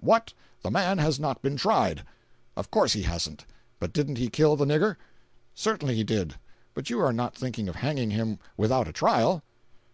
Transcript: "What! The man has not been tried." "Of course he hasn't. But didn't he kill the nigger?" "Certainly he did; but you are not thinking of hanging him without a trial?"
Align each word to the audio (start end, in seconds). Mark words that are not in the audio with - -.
"What! 0.00 0.32
The 0.62 0.70
man 0.70 0.96
has 0.96 1.20
not 1.20 1.42
been 1.42 1.58
tried." 1.58 2.04
"Of 2.56 2.70
course 2.70 2.94
he 2.94 3.02
hasn't. 3.02 3.44
But 3.78 3.92
didn't 3.92 4.16
he 4.16 4.30
kill 4.30 4.56
the 4.56 4.64
nigger?" 4.64 4.96
"Certainly 5.54 5.94
he 5.96 6.04
did; 6.04 6.36
but 6.72 6.88
you 6.88 7.00
are 7.02 7.12
not 7.12 7.34
thinking 7.36 7.68
of 7.68 7.76
hanging 7.76 8.10
him 8.10 8.38
without 8.56 8.88
a 8.88 8.92
trial?" 8.94 9.42